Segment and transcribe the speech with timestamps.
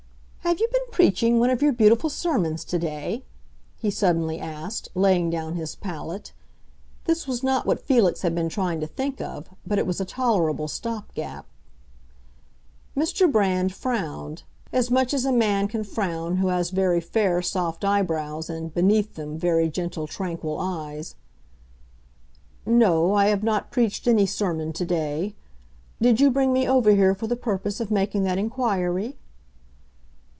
[0.43, 3.23] "Have you been preaching one of your beautiful sermons today?"
[3.77, 6.33] he suddenly asked, laying down his palette.
[7.05, 10.05] This was not what Felix had been trying to think of, but it was a
[10.05, 11.45] tolerable stop gap.
[12.97, 13.31] Mr.
[13.31, 18.73] Brand frowned—as much as a man can frown who has very fair, soft eyebrows, and,
[18.73, 21.15] beneath them, very gentle, tranquil eyes.
[22.65, 25.33] "No, I have not preached any sermon today.
[26.01, 29.15] Did you bring me over here for the purpose of making that inquiry?"